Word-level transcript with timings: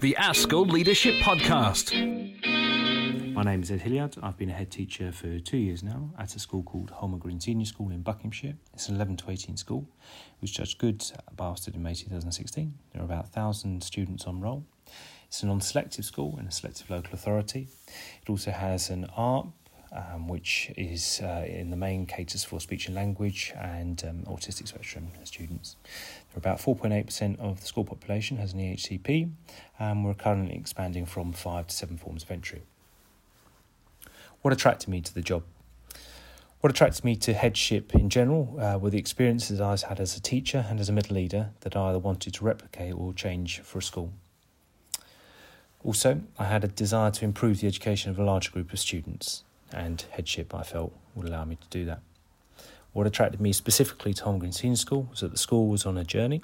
the 0.00 0.16
ASCL 0.16 0.70
Leadership 0.70 1.14
Podcast. 1.16 1.92
My 3.34 3.42
name 3.42 3.62
is 3.62 3.70
Ed 3.72 3.80
Hilliard. 3.80 4.14
I've 4.22 4.36
been 4.36 4.48
a 4.48 4.52
head 4.52 4.70
teacher 4.70 5.10
for 5.10 5.40
two 5.40 5.56
years 5.56 5.82
now 5.82 6.10
at 6.16 6.36
a 6.36 6.38
school 6.38 6.62
called 6.62 6.90
Holmer 6.90 7.18
Green 7.18 7.40
Senior 7.40 7.66
School 7.66 7.90
in 7.90 8.02
Buckinghamshire. 8.02 8.54
It's 8.74 8.88
an 8.88 8.94
11 8.94 9.16
to 9.16 9.30
18 9.32 9.56
school. 9.56 9.88
Was 10.40 10.52
judged 10.52 10.78
good 10.78 11.04
by 11.34 11.52
in 11.74 11.82
May 11.82 11.94
2016. 11.94 12.74
There 12.92 13.02
are 13.02 13.04
about 13.04 13.24
1,000 13.24 13.82
students 13.82 14.24
on 14.24 14.40
roll. 14.40 14.64
It's 15.26 15.42
a 15.42 15.46
non 15.46 15.60
selective 15.60 16.04
school 16.04 16.36
in 16.38 16.46
a 16.46 16.52
selective 16.52 16.88
local 16.90 17.14
authority. 17.14 17.66
It 18.22 18.30
also 18.30 18.52
has 18.52 18.90
an 18.90 19.06
ARP, 19.16 19.48
um, 19.92 20.28
which 20.28 20.70
is 20.76 21.20
uh, 21.22 21.44
in 21.46 21.70
the 21.70 21.76
main 21.76 22.06
caters 22.06 22.44
for 22.44 22.60
speech 22.60 22.86
and 22.86 22.94
language 22.94 23.52
and 23.56 24.04
um, 24.04 24.22
autistic 24.26 24.68
spectrum 24.68 25.08
students. 25.24 25.76
There 25.84 26.36
are 26.36 26.52
about 26.52 26.58
4.8% 26.58 27.38
of 27.38 27.60
the 27.60 27.66
school 27.66 27.84
population 27.84 28.36
has 28.38 28.52
an 28.52 28.60
EHCP, 28.60 29.30
and 29.78 30.04
we're 30.04 30.14
currently 30.14 30.56
expanding 30.56 31.06
from 31.06 31.32
five 31.32 31.68
to 31.68 31.74
seven 31.74 31.96
forms 31.96 32.22
of 32.22 32.30
entry. 32.30 32.62
What 34.42 34.52
attracted 34.52 34.88
me 34.88 35.00
to 35.00 35.14
the 35.14 35.22
job? 35.22 35.42
What 36.60 36.70
attracted 36.70 37.04
me 37.04 37.14
to 37.16 37.34
headship 37.34 37.94
in 37.94 38.10
general 38.10 38.56
uh, 38.58 38.78
were 38.78 38.90
the 38.90 38.98
experiences 38.98 39.60
I've 39.60 39.82
had 39.82 40.00
as 40.00 40.16
a 40.16 40.20
teacher 40.20 40.66
and 40.68 40.80
as 40.80 40.88
a 40.88 40.92
middle 40.92 41.14
leader 41.14 41.50
that 41.60 41.76
I 41.76 41.90
either 41.90 42.00
wanted 42.00 42.34
to 42.34 42.44
replicate 42.44 42.94
or 42.94 43.12
change 43.12 43.60
for 43.60 43.78
a 43.78 43.82
school. 43.82 44.12
Also, 45.84 46.22
I 46.36 46.44
had 46.44 46.64
a 46.64 46.68
desire 46.68 47.12
to 47.12 47.24
improve 47.24 47.60
the 47.60 47.68
education 47.68 48.10
of 48.10 48.18
a 48.18 48.24
larger 48.24 48.50
group 48.50 48.72
of 48.72 48.80
students, 48.80 49.44
and 49.72 50.04
headship 50.10 50.54
I 50.54 50.62
felt 50.62 50.92
would 51.14 51.26
allow 51.26 51.44
me 51.44 51.56
to 51.56 51.68
do 51.68 51.84
that. 51.86 52.00
What 52.92 53.06
attracted 53.06 53.40
me 53.40 53.52
specifically 53.52 54.14
to 54.14 54.24
Holmer 54.24 54.40
Green 54.40 54.52
Senior 54.52 54.76
School 54.76 55.08
was 55.10 55.20
that 55.20 55.30
the 55.30 55.38
school 55.38 55.68
was 55.68 55.86
on 55.86 55.98
a 55.98 56.04
journey. 56.04 56.42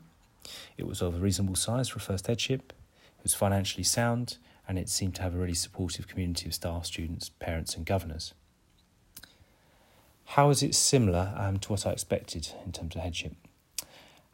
It 0.76 0.86
was 0.86 1.00
of 1.00 1.16
a 1.16 1.18
reasonable 1.18 1.56
size 1.56 1.88
for 1.88 1.98
a 1.98 2.02
first 2.02 2.26
headship, 2.26 2.72
it 3.18 3.22
was 3.22 3.34
financially 3.34 3.84
sound, 3.84 4.36
and 4.68 4.78
it 4.78 4.88
seemed 4.88 5.14
to 5.16 5.22
have 5.22 5.34
a 5.34 5.38
really 5.38 5.54
supportive 5.54 6.06
community 6.06 6.46
of 6.46 6.54
staff, 6.54 6.86
students, 6.86 7.28
parents, 7.28 7.76
and 7.76 7.86
governors. 7.86 8.34
How 10.26 10.50
is 10.50 10.62
it 10.62 10.74
similar 10.74 11.34
um, 11.36 11.58
to 11.58 11.72
what 11.72 11.86
I 11.86 11.92
expected 11.92 12.48
in 12.64 12.72
terms 12.72 12.94
of 12.94 13.02
headship? 13.02 13.34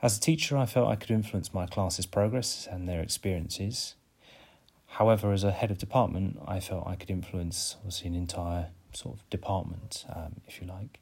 As 0.02 0.16
a 0.16 0.20
teacher, 0.20 0.56
I 0.56 0.66
felt 0.66 0.88
I 0.88 0.96
could 0.96 1.10
influence 1.10 1.52
my 1.52 1.66
class's 1.66 2.06
progress 2.06 2.66
and 2.70 2.88
their 2.88 3.02
experiences. 3.02 3.94
However, 4.86 5.32
as 5.32 5.44
a 5.44 5.52
head 5.52 5.70
of 5.70 5.78
department, 5.78 6.38
I 6.46 6.58
felt 6.58 6.86
I 6.86 6.96
could 6.96 7.10
influence 7.10 7.76
obviously 7.78 8.08
an 8.08 8.14
entire 8.14 8.68
sort 8.96 9.16
of 9.16 9.30
department, 9.30 10.04
um, 10.14 10.40
if 10.46 10.60
you 10.60 10.66
like. 10.66 11.00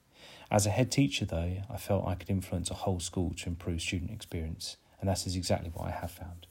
As 0.51 0.67
a 0.67 0.71
head 0.71 0.91
teacher, 0.91 1.25
though, 1.25 1.59
I 1.71 1.77
felt 1.77 2.07
I 2.07 2.15
could 2.15 2.31
influence 2.31 2.71
a 2.71 2.75
whole 2.75 3.01
school 3.01 3.35
to 3.39 3.49
improve 3.49 3.83
student 3.83 4.11
experience, 4.11 4.77
and 5.01 5.09
that 5.09 5.27
is 5.27 5.37
exactly 5.37 5.71
what 5.75 5.87
I 5.87 5.91
have 5.91 6.11
found. 6.11 6.47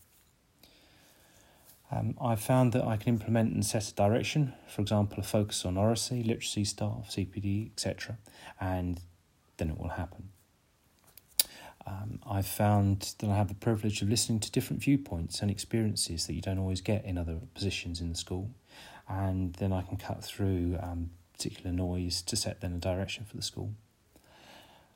Um, 1.89 2.15
I've 2.21 2.41
found 2.41 2.73
that 2.73 2.83
I 2.83 2.97
can 2.97 3.13
implement 3.13 3.53
and 3.53 3.65
set 3.65 3.89
a 3.89 3.93
direction, 3.93 4.53
for 4.67 4.81
example, 4.81 5.19
a 5.19 5.23
focus 5.23 5.65
on 5.65 5.77
oracy, 5.77 6.21
literacy, 6.21 6.65
staff, 6.65 7.09
CPD, 7.09 7.71
etc., 7.71 8.17
and 8.59 8.99
then 9.55 9.69
it 9.69 9.77
will 9.79 9.89
happen. 9.89 10.29
Um, 11.87 12.19
I've 12.29 12.45
found 12.45 13.15
that 13.19 13.29
I 13.29 13.35
have 13.35 13.47
the 13.47 13.55
privilege 13.55 14.01
of 14.01 14.09
listening 14.09 14.41
to 14.41 14.51
different 14.51 14.81
viewpoints 14.83 15.41
and 15.41 15.49
experiences 15.49 16.27
that 16.27 16.33
you 16.33 16.41
don't 16.41 16.59
always 16.59 16.81
get 16.81 17.05
in 17.05 17.17
other 17.17 17.39
positions 17.55 18.01
in 18.01 18.09
the 18.09 18.15
school, 18.15 18.51
and 19.07 19.53
then 19.53 19.71
I 19.71 19.81
can 19.81 19.95
cut 19.95 20.21
through 20.21 20.77
um, 20.83 21.11
particular 21.37 21.71
noise 21.71 22.21
to 22.23 22.35
set 22.35 22.61
then 22.61 22.73
a 22.73 22.79
direction 22.79 23.23
for 23.25 23.35
the 23.35 23.43
school. 23.43 23.71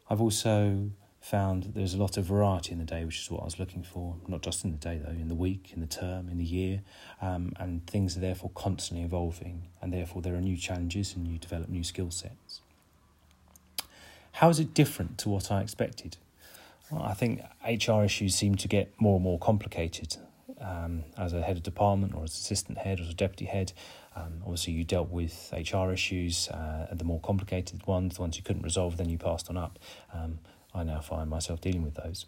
I've 0.10 0.22
also 0.22 0.90
found 1.22 1.64
that 1.64 1.76
there's 1.76 1.94
a 1.94 1.98
lot 1.98 2.18
of 2.18 2.26
variety 2.26 2.72
in 2.72 2.80
the 2.80 2.86
day, 2.86 3.06
which 3.06 3.22
is 3.22 3.30
what 3.30 3.42
I 3.42 3.46
was 3.46 3.60
looking 3.60 3.84
for, 3.84 4.16
not 4.28 4.42
just 4.42 4.66
in 4.66 4.72
the 4.72 4.78
day 4.78 5.00
though, 5.04 5.12
in 5.12 5.28
the 5.28 5.36
week, 5.36 5.72
in 5.74 5.80
the 5.80 5.88
term, 5.88 6.30
in 6.30 6.40
the 6.40 6.44
year, 6.44 6.82
um, 7.22 7.54
and 7.60 7.86
things 7.86 8.18
are 8.18 8.20
therefore 8.20 8.50
constantly 8.56 9.06
evolving, 9.06 9.68
and 9.82 9.94
therefore 9.94 10.24
there 10.24 10.34
are 10.34 10.42
new 10.42 10.58
challenges 10.58 11.16
and 11.16 11.28
you 11.28 11.38
develop 11.38 11.70
new 11.70 11.84
skill 11.84 12.10
sets. 12.10 12.62
How 14.34 14.50
is 14.50 14.60
it 14.60 14.74
different 14.74 15.20
to 15.20 15.30
what 15.30 15.52
I 15.52 15.62
expected? 15.62 16.18
Well, 16.90 17.04
I 17.04 17.14
think 17.14 17.42
HR 17.64 18.04
issues 18.04 18.36
seem 18.36 18.56
to 18.56 18.68
get 18.68 18.92
more 19.00 19.16
and 19.16 19.24
more 19.24 19.38
complicated. 19.38 20.18
Um, 20.62 21.06
as 21.18 21.34
a 21.34 21.42
head 21.42 21.58
of 21.58 21.64
department 21.64 22.14
or 22.14 22.24
as 22.24 22.34
assistant 22.34 22.78
head 22.78 23.00
or 23.00 23.04
as 23.04 23.10
a 23.10 23.16
deputy 23.16 23.46
head, 23.46 23.74
um, 24.16 24.42
obviously 24.44 24.74
you 24.74 24.84
dealt 24.84 25.10
with 25.10 25.52
HR 25.52 25.92
issues, 25.92 26.50
uh, 26.50 26.88
the 26.92 27.04
more 27.04 27.20
complicated 27.20 27.86
ones, 27.88 28.16
the 28.16 28.22
ones 28.22 28.38
you 28.38 28.44
couldn't 28.44 28.62
resolve, 28.62 28.98
then 28.98 29.10
you 29.10 29.18
passed 29.18 29.50
on 29.50 29.58
up. 29.58 29.80
Um, 30.14 30.40
I 30.74 30.84
now 30.84 31.00
find 31.02 31.30
myself 31.30 31.62
dealing 31.62 31.84
with 31.84 31.96
those. 31.96 32.26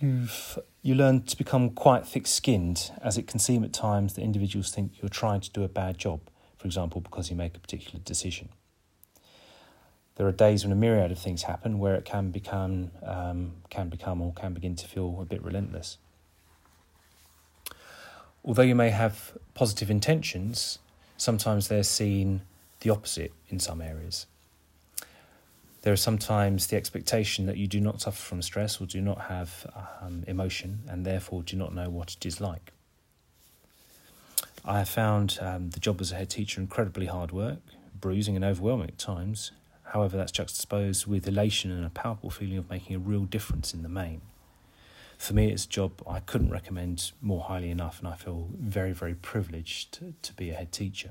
You've, 0.00 0.58
you 0.82 0.94
learn 0.94 1.22
to 1.22 1.36
become 1.36 1.70
quite 1.70 2.06
thick 2.06 2.26
skinned, 2.26 2.92
as 3.02 3.18
it 3.18 3.26
can 3.26 3.40
seem 3.40 3.64
at 3.64 3.72
times 3.72 4.14
that 4.14 4.22
individuals 4.22 4.70
think 4.70 4.92
you're 5.02 5.08
trying 5.08 5.40
to 5.40 5.50
do 5.50 5.64
a 5.64 5.68
bad 5.68 5.98
job, 5.98 6.20
for 6.56 6.66
example, 6.66 7.00
because 7.00 7.30
you 7.30 7.36
make 7.36 7.56
a 7.56 7.60
particular 7.60 7.98
decision. 8.04 8.48
There 10.14 10.26
are 10.26 10.32
days 10.32 10.64
when 10.64 10.72
a 10.72 10.76
myriad 10.76 11.12
of 11.12 11.18
things 11.18 11.44
happen 11.44 11.78
where 11.78 11.94
it 11.94 12.04
can 12.04 12.30
become, 12.30 12.90
um, 13.04 13.54
can 13.70 13.88
become 13.88 14.20
or 14.20 14.32
can 14.32 14.54
begin 14.54 14.76
to 14.76 14.86
feel 14.86 15.18
a 15.20 15.24
bit 15.24 15.42
relentless. 15.42 15.98
Although 18.48 18.62
you 18.62 18.74
may 18.74 18.88
have 18.88 19.36
positive 19.52 19.90
intentions, 19.90 20.78
sometimes 21.18 21.68
they're 21.68 21.82
seen 21.82 22.40
the 22.80 22.88
opposite 22.88 23.34
in 23.50 23.60
some 23.60 23.82
areas. 23.82 24.24
There 25.82 25.92
is 25.92 26.00
sometimes 26.00 26.68
the 26.68 26.76
expectation 26.76 27.44
that 27.44 27.58
you 27.58 27.66
do 27.66 27.78
not 27.78 28.00
suffer 28.00 28.16
from 28.16 28.40
stress 28.40 28.80
or 28.80 28.86
do 28.86 29.02
not 29.02 29.20
have 29.26 29.66
um, 30.00 30.24
emotion 30.26 30.78
and 30.88 31.04
therefore 31.04 31.42
do 31.42 31.58
not 31.58 31.74
know 31.74 31.90
what 31.90 32.14
it 32.14 32.24
is 32.24 32.40
like. 32.40 32.72
I 34.64 34.78
have 34.78 34.88
found 34.88 35.38
um, 35.42 35.68
the 35.68 35.80
job 35.80 36.00
as 36.00 36.10
a 36.12 36.14
head 36.14 36.30
teacher 36.30 36.58
incredibly 36.58 37.04
hard 37.04 37.32
work, 37.32 37.60
bruising 38.00 38.34
and 38.34 38.46
overwhelming 38.46 38.88
at 38.88 38.98
times. 38.98 39.52
However, 39.92 40.16
that's 40.16 40.32
juxtaposed 40.32 41.06
with 41.06 41.28
elation 41.28 41.70
and 41.70 41.84
a 41.84 41.90
powerful 41.90 42.30
feeling 42.30 42.56
of 42.56 42.70
making 42.70 42.96
a 42.96 42.98
real 42.98 43.24
difference 43.24 43.74
in 43.74 43.82
the 43.82 43.90
main. 43.90 44.22
For 45.18 45.34
me, 45.34 45.50
it's 45.50 45.64
a 45.64 45.68
job 45.68 46.00
I 46.06 46.20
couldn't 46.20 46.50
recommend 46.50 47.10
more 47.20 47.42
highly 47.42 47.70
enough, 47.70 47.98
and 47.98 48.08
I 48.08 48.14
feel 48.14 48.48
very, 48.56 48.92
very 48.92 49.14
privileged 49.14 49.92
to, 49.94 50.14
to 50.22 50.32
be 50.32 50.50
a 50.50 50.54
head 50.54 50.72
teacher. 50.72 51.10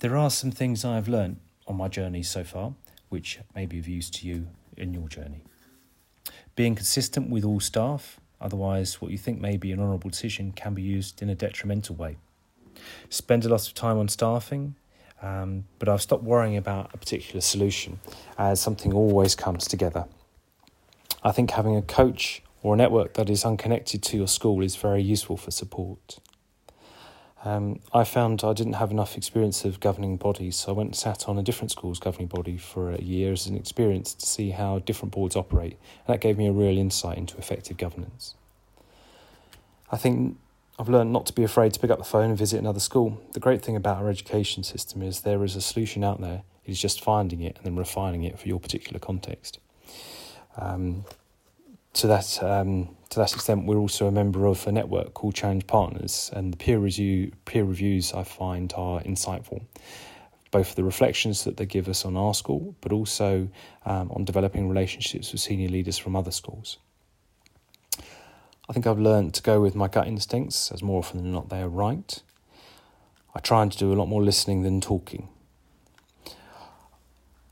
There 0.00 0.16
are 0.16 0.30
some 0.30 0.50
things 0.50 0.84
I've 0.84 1.08
learned 1.08 1.38
on 1.68 1.76
my 1.76 1.86
journey 1.86 2.24
so 2.24 2.42
far, 2.42 2.74
which 3.08 3.38
may 3.54 3.66
be 3.66 3.78
of 3.78 3.86
use 3.86 4.10
to 4.10 4.26
you 4.26 4.48
in 4.76 4.92
your 4.92 5.08
journey. 5.08 5.44
Being 6.56 6.74
consistent 6.74 7.30
with 7.30 7.44
all 7.44 7.60
staff, 7.60 8.18
otherwise, 8.40 9.00
what 9.00 9.12
you 9.12 9.16
think 9.16 9.40
may 9.40 9.56
be 9.56 9.70
an 9.70 9.78
honourable 9.78 10.10
decision 10.10 10.52
can 10.52 10.74
be 10.74 10.82
used 10.82 11.22
in 11.22 11.30
a 11.30 11.36
detrimental 11.36 11.94
way. 11.94 12.16
Spend 13.10 13.44
a 13.44 13.48
lot 13.48 13.66
of 13.66 13.74
time 13.74 13.96
on 13.96 14.08
staffing, 14.08 14.74
um, 15.22 15.64
but 15.78 15.88
I've 15.88 16.02
stopped 16.02 16.24
worrying 16.24 16.56
about 16.56 16.90
a 16.92 16.98
particular 16.98 17.40
solution 17.40 18.00
as 18.36 18.60
something 18.60 18.92
always 18.92 19.36
comes 19.36 19.68
together. 19.68 20.06
I 21.24 21.30
think 21.32 21.52
having 21.52 21.76
a 21.76 21.82
coach 21.82 22.42
or 22.62 22.74
a 22.74 22.76
network 22.76 23.14
that 23.14 23.30
is 23.30 23.44
unconnected 23.44 24.02
to 24.02 24.16
your 24.16 24.28
school 24.28 24.62
is 24.62 24.76
very 24.76 25.02
useful 25.02 25.36
for 25.36 25.50
support. 25.50 26.18
Um, 27.44 27.80
I 27.92 28.04
found 28.04 28.44
I 28.44 28.52
didn't 28.52 28.74
have 28.74 28.92
enough 28.92 29.16
experience 29.16 29.64
of 29.64 29.80
governing 29.80 30.16
bodies, 30.16 30.56
so 30.56 30.72
I 30.72 30.76
went 30.76 30.88
and 30.90 30.96
sat 30.96 31.28
on 31.28 31.38
a 31.38 31.42
different 31.42 31.72
school's 31.72 31.98
governing 31.98 32.28
body 32.28 32.56
for 32.56 32.92
a 32.92 33.00
year 33.00 33.32
as 33.32 33.46
an 33.46 33.56
experience 33.56 34.14
to 34.14 34.26
see 34.26 34.50
how 34.50 34.78
different 34.78 35.12
boards 35.12 35.34
operate, 35.34 35.76
and 36.06 36.14
that 36.14 36.20
gave 36.20 36.38
me 36.38 36.46
a 36.46 36.52
real 36.52 36.78
insight 36.78 37.18
into 37.18 37.36
effective 37.38 37.76
governance. 37.76 38.34
I 39.90 39.96
think 39.96 40.38
I've 40.78 40.88
learned 40.88 41.12
not 41.12 41.26
to 41.26 41.32
be 41.32 41.42
afraid 41.42 41.72
to 41.74 41.80
pick 41.80 41.90
up 41.90 41.98
the 41.98 42.04
phone 42.04 42.30
and 42.30 42.38
visit 42.38 42.58
another 42.58 42.80
school. 42.80 43.20
The 43.32 43.40
great 43.40 43.62
thing 43.62 43.74
about 43.74 43.98
our 43.98 44.08
education 44.08 44.62
system 44.62 45.02
is 45.02 45.20
there 45.20 45.42
is 45.42 45.56
a 45.56 45.60
solution 45.60 46.04
out 46.04 46.20
there, 46.20 46.42
it 46.64 46.70
is 46.70 46.80
just 46.80 47.02
finding 47.02 47.42
it 47.42 47.56
and 47.56 47.66
then 47.66 47.76
refining 47.76 48.22
it 48.22 48.38
for 48.38 48.46
your 48.46 48.60
particular 48.60 49.00
context. 49.00 49.58
Um, 50.56 51.04
to 51.94 52.06
that 52.06 52.42
um, 52.42 52.96
to 53.10 53.18
that 53.18 53.32
extent, 53.34 53.66
we're 53.66 53.76
also 53.76 54.06
a 54.06 54.10
member 54.10 54.46
of 54.46 54.66
a 54.66 54.72
network 54.72 55.14
called 55.14 55.34
Challenge 55.34 55.66
Partners, 55.66 56.30
and 56.32 56.52
the 56.52 56.56
peer 56.56 56.78
review 56.78 57.32
peer 57.44 57.64
reviews 57.64 58.12
I 58.12 58.24
find 58.24 58.72
are 58.76 59.02
insightful, 59.02 59.62
both 60.50 60.68
for 60.68 60.74
the 60.74 60.84
reflections 60.84 61.44
that 61.44 61.56
they 61.56 61.66
give 61.66 61.88
us 61.88 62.04
on 62.04 62.16
our 62.16 62.34
school, 62.34 62.74
but 62.80 62.92
also 62.92 63.48
um, 63.84 64.10
on 64.10 64.24
developing 64.24 64.68
relationships 64.68 65.32
with 65.32 65.40
senior 65.40 65.68
leaders 65.68 65.98
from 65.98 66.16
other 66.16 66.30
schools. 66.30 66.78
I 68.68 68.72
think 68.72 68.86
I've 68.86 68.98
learned 68.98 69.34
to 69.34 69.42
go 69.42 69.60
with 69.60 69.74
my 69.74 69.88
gut 69.88 70.06
instincts, 70.06 70.70
as 70.70 70.82
more 70.82 70.98
often 71.00 71.22
than 71.22 71.32
not 71.32 71.50
they 71.50 71.60
are 71.60 71.68
right. 71.68 72.22
I 73.34 73.40
try 73.40 73.66
to 73.66 73.78
do 73.78 73.92
a 73.92 73.96
lot 73.96 74.06
more 74.06 74.22
listening 74.22 74.62
than 74.62 74.80
talking. 74.80 75.28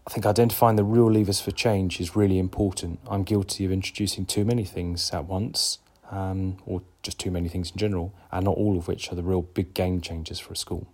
I 0.07 0.11
think 0.11 0.27
identifying 0.27 0.77
the 0.77 0.85
real 0.85 1.11
levers 1.11 1.41
for 1.41 1.51
change 1.51 2.01
is 2.01 2.17
really 2.17 2.39
important. 2.39 3.01
I'm 3.09 3.23
guilty 3.23 3.65
of 3.65 3.71
introducing 3.73 4.27
too 4.27 4.45
many 4.45 4.65
things 4.65 5.11
at 5.13 5.27
once, 5.27 5.79
um, 6.11 6.57
or 6.67 6.83
just 7.03 7.19
too 7.19 7.31
many 7.31 7.49
things 7.49 7.71
in 7.71 7.77
general, 7.77 8.13
and 8.33 8.45
not 8.45 8.57
all 8.57 8.77
of 8.77 8.89
which 8.89 9.13
are 9.13 9.15
the 9.15 9.23
real 9.23 9.43
big 9.43 9.75
game 9.75 10.01
changers 10.01 10.41
for 10.41 10.53
a 10.53 10.57
school. 10.57 10.87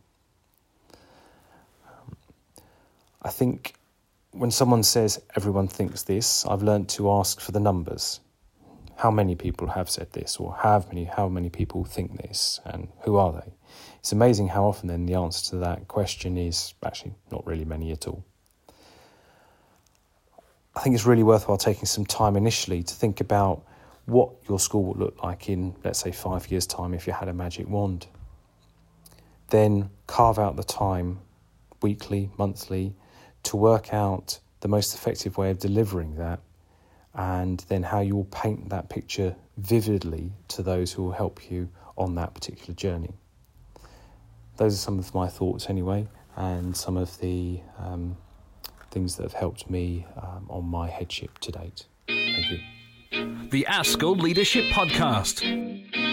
Um, 1.88 2.16
I 3.22 3.30
think 3.30 3.74
when 4.32 4.50
someone 4.50 4.82
says 4.82 5.22
everyone 5.34 5.68
thinks 5.68 6.02
this, 6.02 6.44
I've 6.44 6.62
learned 6.62 6.88
to 6.90 7.10
ask 7.10 7.40
for 7.40 7.52
the 7.52 7.60
numbers. 7.60 8.20
how 8.96 9.10
many 9.10 9.34
people 9.34 9.68
have 9.68 9.90
said 9.90 10.12
this, 10.12 10.38
or 10.38 10.54
have 10.56 10.88
many, 10.88 11.04
how 11.04 11.28
many 11.28 11.50
people 11.50 11.84
think 11.84 12.16
this, 12.16 12.60
and 12.64 12.88
who 13.02 13.16
are 13.16 13.32
they? 13.32 13.52
It's 13.98 14.12
amazing 14.12 14.48
how 14.48 14.64
often 14.64 14.88
then 14.88 15.06
the 15.06 15.14
answer 15.14 15.50
to 15.50 15.56
that 15.58 15.86
question 15.86 16.38
is 16.38 16.74
actually 16.84 17.14
not 17.30 17.46
really 17.46 17.64
many 17.64 17.92
at 17.92 18.06
all. 18.08 18.24
I 20.76 20.80
think 20.80 20.94
it's 20.94 21.06
really 21.06 21.22
worthwhile 21.22 21.56
taking 21.56 21.86
some 21.86 22.04
time 22.04 22.36
initially 22.36 22.82
to 22.82 22.94
think 22.94 23.20
about 23.20 23.62
what 24.04 24.30
your 24.46 24.60
school 24.60 24.84
would 24.84 24.98
look 24.98 25.22
like 25.22 25.48
in, 25.48 25.74
let's 25.82 25.98
say, 25.98 26.12
five 26.12 26.50
years' 26.50 26.66
time 26.66 26.92
if 26.92 27.06
you 27.06 27.14
had 27.14 27.28
a 27.28 27.32
magic 27.32 27.66
wand. 27.66 28.06
Then 29.48 29.88
carve 30.06 30.38
out 30.38 30.56
the 30.56 30.62
time, 30.62 31.20
weekly, 31.80 32.30
monthly, 32.36 32.94
to 33.44 33.56
work 33.56 33.94
out 33.94 34.38
the 34.60 34.68
most 34.68 34.94
effective 34.94 35.38
way 35.38 35.50
of 35.50 35.58
delivering 35.58 36.16
that 36.16 36.40
and 37.14 37.64
then 37.68 37.82
how 37.82 38.00
you 38.00 38.14
will 38.14 38.24
paint 38.24 38.68
that 38.68 38.90
picture 38.90 39.34
vividly 39.56 40.32
to 40.48 40.62
those 40.62 40.92
who 40.92 41.04
will 41.04 41.12
help 41.12 41.50
you 41.50 41.70
on 41.96 42.14
that 42.16 42.34
particular 42.34 42.74
journey. 42.74 43.14
Those 44.58 44.74
are 44.74 44.78
some 44.78 44.98
of 44.98 45.14
my 45.14 45.28
thoughts, 45.28 45.70
anyway, 45.70 46.06
and 46.36 46.76
some 46.76 46.98
of 46.98 47.18
the 47.20 47.60
um, 47.78 48.16
things 48.96 49.16
that 49.16 49.24
have 49.24 49.34
helped 49.34 49.68
me 49.68 50.06
um, 50.16 50.46
on 50.48 50.64
my 50.64 50.88
headship 50.88 51.38
to 51.38 51.52
date. 51.52 51.84
Thank 52.08 52.50
you. 52.50 53.48
The 53.50 53.66
Gold 53.98 54.22
Leadership 54.22 54.64
Podcast. 54.72 56.05